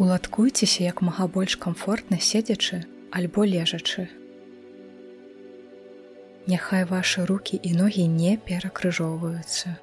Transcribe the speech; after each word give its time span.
Уладкуйцеся 0.00 0.84
як 0.84 1.02
мага 1.04 1.26
больш 1.28 1.54
камфортна 1.60 2.16
седзячы 2.26 2.78
альбо 3.12 3.44
лежачы. 3.44 4.06
Няхай 6.48 6.86
вашы 6.88 7.26
руки 7.28 7.60
і 7.60 7.74
ногі 7.76 8.06
не 8.08 8.32
перакрыжоўваюцца. 8.48 9.74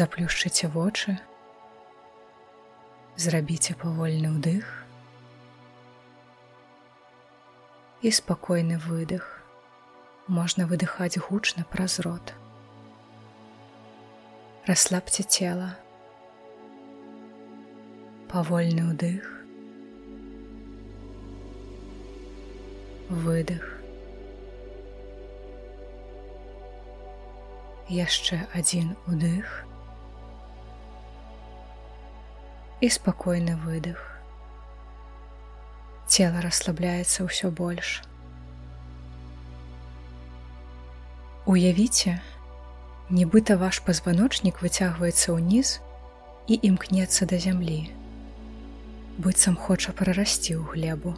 Заплюшчыце 0.00 0.72
вочы, 0.72 1.18
зрабіце 3.20 3.76
павольны 3.76 4.32
ўдых 4.40 4.64
і 8.00 8.08
спакойны 8.08 8.80
выдых. 8.88 9.32
Можна 10.26 10.64
выдыхаць 10.64 11.20
гучна 11.20 11.68
праз 11.68 12.00
рот. 12.00 12.32
Расслабьте 14.64 15.28
тело. 15.28 15.76
Павольны 18.36 18.82
ўдых. 18.92 19.24
Выдых. 23.08 23.64
Яшчэ 27.88 28.42
адзін 28.52 28.92
удых. 29.08 29.64
І 32.84 32.92
спакойны 32.92 33.56
выдых. 33.64 34.04
Цела 36.04 36.44
расслабляецца 36.44 37.24
ўсё 37.24 37.48
больш. 37.48 38.04
Уявіце, 41.48 42.20
нібыта 43.08 43.56
ваш 43.56 43.80
пазваночнік 43.80 44.60
выцягваецца 44.60 45.40
ўніз 45.40 45.78
і 46.52 46.60
імкнецца 46.68 47.24
да 47.32 47.40
зямлі. 47.40 47.86
Быццам 49.16 49.56
хоча 49.56 49.92
прарасці 49.96 50.60
ў 50.60 50.62
глебу. 50.76 51.16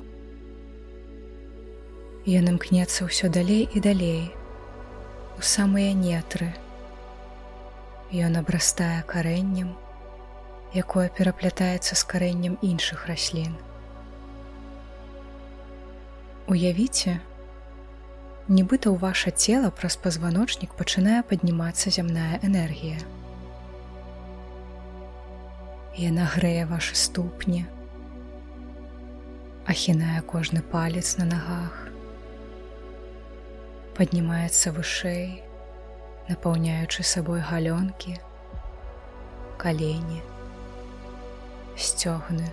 Ён 2.28 2.54
імкнецца 2.54 3.08
ўсё 3.10 3.26
далей 3.32 3.66
і 3.74 3.80
далей, 3.82 4.30
у 5.38 5.42
самыя 5.42 5.94
нетры. 5.98 6.54
Ён 8.14 8.38
абрастае 8.38 9.02
карэннем, 9.02 9.74
якое 10.74 11.08
пераплятаецца 11.08 11.98
з 11.98 12.02
карэннем 12.04 12.54
іншых 12.62 13.08
раслін. 13.10 13.56
Уявіце, 16.46 17.18
нібыта 18.48 18.94
ў 18.94 18.96
ваше 19.02 19.34
цело 19.34 19.72
праз 19.74 19.98
пазваночнік 19.98 20.70
пачынае 20.78 21.24
паднімацца 21.26 21.90
зямная 21.90 22.38
энергія. 22.46 23.02
Яна 25.98 26.30
грэе 26.30 26.62
ваши 26.70 26.94
ступні, 26.94 27.66
ахінае 29.74 30.22
кожны 30.32 30.62
палец 30.72 31.16
на 31.20 31.28
нагах, 31.30 31.76
паднімаецца 33.98 34.72
вышэй, 34.76 35.42
напаўняючы 36.28 37.06
сабой 37.14 37.44
галёнкі, 37.52 38.18
калені, 39.60 40.20
сцёгны, 41.76 42.52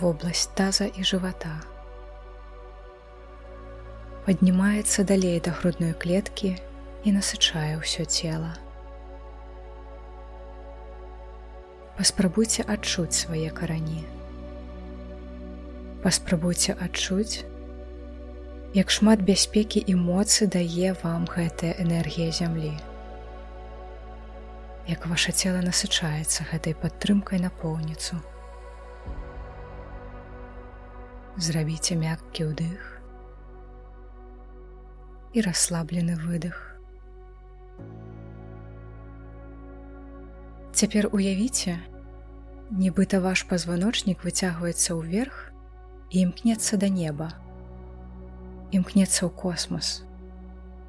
вобласць 0.00 0.48
таза 0.56 0.90
і 0.90 1.04
жывата 1.04 1.60
паднімаецца 4.30 5.02
далей 5.02 5.40
да 5.42 5.50
грудной 5.50 5.90
клеткі 6.02 6.52
і 7.02 7.12
насычае 7.16 7.80
ўсё 7.80 8.04
цела. 8.04 8.52
Паспрабуйце 11.96 12.62
адчуць 12.62 13.16
свае 13.16 13.50
карані. 13.50 14.04
Паспрабуйце 16.00 16.72
адчуць, 16.80 17.44
як 18.72 18.88
шмат 18.88 19.20
бяспекі 19.20 19.82
і 19.84 19.96
моцы 20.00 20.46
дае 20.46 20.94
вам 21.02 21.26
гэтая 21.28 21.74
энергія 21.82 22.32
зямлі. 22.32 22.72
Як 24.88 25.04
ваше 25.12 25.36
цела 25.36 25.60
насычаецца 25.60 26.46
гэтай 26.52 26.72
падтрымкай 26.72 27.42
напоўніцу. 27.44 28.16
Зрабіце 31.36 32.00
мяккі 32.00 32.48
ўдых 32.48 32.80
і 35.36 35.44
расслаблены 35.44 36.16
выдых. 36.16 36.56
Цяпер 40.72 41.12
уявіце, 41.12 41.76
нібыта 42.72 43.20
ваш 43.20 43.44
пазваночнік 43.44 44.24
выцягваецца 44.24 44.96
ўверх 44.96 45.49
і 46.10 46.20
імкнецца 46.26 46.76
да 46.76 46.88
неба. 46.88 47.30
Імкнецца 48.70 49.26
ў 49.26 49.30
космас, 49.30 50.02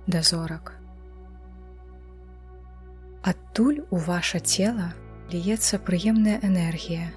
да 0.08 0.22
зорак. 0.22 0.74
Адтуль 3.22 3.82
у 3.90 3.98
ваше 3.98 4.40
цело 4.40 4.94
льецца 5.34 5.78
прыемная 5.78 6.42
энергія. 6.42 7.14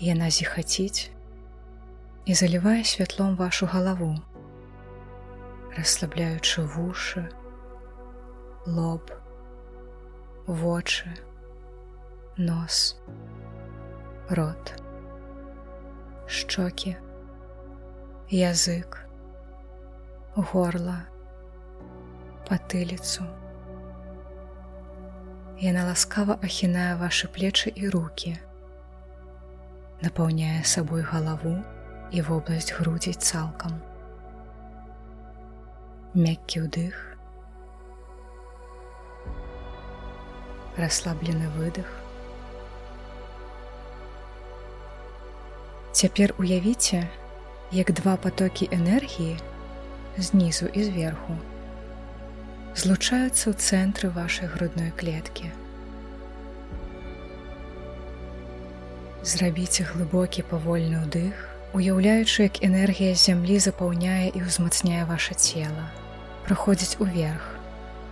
Яна 0.00 0.30
зіхаціць 0.30 1.10
і 2.24 2.34
залівае 2.34 2.82
святлом 2.84 3.36
вашу 3.36 3.66
галаву 3.66 4.16
расслабляючы 5.78 6.62
вушы, 6.62 7.30
лоб, 8.66 9.12
вочы, 10.46 11.08
нос, 12.36 12.96
рот, 14.28 14.77
шчокі, 16.28 16.94
язык, 18.30 19.00
горла, 20.36 21.00
патыліцу. 22.44 23.24
Яна 25.58 25.88
ласкава 25.88 26.38
ахінае 26.44 26.94
вашы 27.00 27.32
плечы 27.32 27.72
і 27.74 27.90
руки, 27.90 28.36
напаўняе 30.04 30.62
сабой 30.62 31.02
галаву 31.02 31.58
і 32.12 32.22
вобласць 32.22 32.72
грудзей 32.76 33.16
цалкам 33.16 33.80
мяккі 36.14 36.64
ўдых, 36.64 36.96
расслаблены 40.76 41.48
выдых. 41.58 41.97
Цяпер 45.98 46.34
уявіце, 46.38 47.08
як 47.72 47.92
два 47.92 48.16
потокі 48.16 48.68
энергіі 48.72 49.36
знізу 50.18 50.66
і 50.70 50.82
зверху 50.86 51.34
злучаюцца 52.78 53.50
ў 53.50 53.54
цэнтры 53.58 54.10
вашай 54.14 54.46
грудной 54.46 54.92
клеткі. 54.94 55.50
Зрабіце 59.26 59.88
глыбокі 59.90 60.46
павольны 60.46 61.02
ўдых, 61.02 61.34
уяўляючы, 61.74 62.46
як 62.46 62.62
энергія 62.62 63.18
зямлі 63.18 63.58
запаўняе 63.58 64.30
і 64.30 64.44
ўзмацняе 64.46 65.02
ваше 65.02 65.34
цело 65.34 65.82
праходзіць 66.46 67.02
уверх 67.02 67.42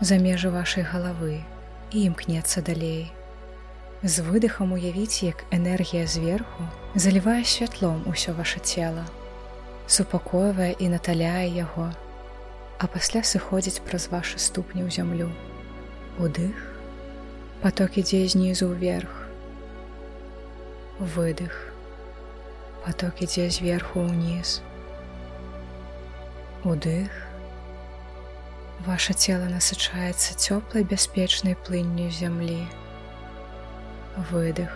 за 0.03 0.19
межы 0.19 0.51
вашай 0.51 0.83
галавы 0.83 1.39
і 1.95 2.03
імкнецца 2.11 2.67
далей. 2.67 3.15
З 4.03 4.21
выдыхам 4.21 4.73
уявіць, 4.77 5.25
як 5.25 5.45
энергія 5.51 6.07
зверху 6.07 6.69
залівае 6.95 7.45
святлом 7.45 8.05
усё 8.05 8.37
ваше 8.37 8.61
цело, 8.61 9.05
супакоівае 9.89 10.77
і 10.79 10.89
наталяе 10.93 11.49
яго, 11.49 11.89
а 12.79 12.87
пасля 12.93 13.25
сыходзіць 13.25 13.81
праз 13.89 14.09
вашы 14.12 14.37
ступні 14.37 14.84
ў 14.84 14.93
зямлю. 14.93 15.33
Удых, 16.21 16.57
поток 17.65 17.97
ідзе 17.97 18.28
знізу 18.28 18.69
ўверх. 18.77 19.28
Выдых. 21.01 21.57
Поток 22.84 23.25
ідзе 23.25 23.48
зверху 23.48 24.04
ўніз. 24.04 24.60
Удых, 26.65 27.09
Ваше 28.84 29.15
цело 29.16 29.48
насычаецца 29.48 30.37
цёплай 30.37 30.84
бяспечнай 30.84 31.57
плынню 31.57 32.13
зямлі. 32.13 32.69
Выдых. 34.16 34.72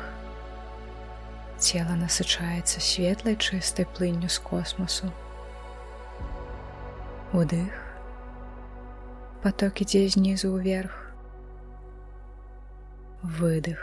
Цело 1.57 1.97
насычаецца 1.97 2.77
светлай 2.77 3.37
чыстай 3.41 3.87
плынню 3.89 4.29
з 4.29 4.37
космосу. 4.37 5.09
Удых. 7.33 7.73
Поток 9.41 9.81
ідзе 9.81 10.05
знізу 10.13 10.53
ўверх. 10.53 10.93
Выдых. 13.25 13.81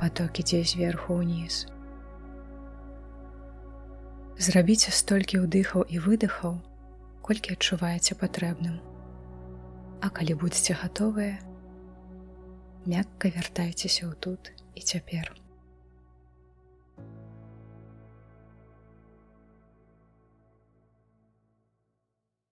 Поток 0.00 0.40
ідзе 0.40 0.64
зверху 0.64 1.20
ўніз. 1.20 1.68
Зрабіце 4.40 4.96
столькі 4.96 5.44
ўдыхаў 5.44 5.84
і 5.84 6.00
выдыхаў, 6.00 6.56
колькі 7.20 7.52
адчуваеце 7.52 8.16
патрэбным. 8.16 8.80
А 10.00 10.08
калі 10.08 10.40
будзеце 10.40 10.72
гатовыя, 10.80 11.36
мякка 12.86 13.28
вяртайцеся 13.28 14.08
ў 14.08 14.14
тут 14.20 14.52
і 14.74 14.80
цяпер. 14.80 15.39